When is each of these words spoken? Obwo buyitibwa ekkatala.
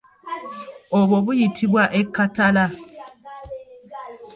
Obwo 0.99 1.15
buyitibwa 1.25 1.83
ekkatala. 1.99 2.65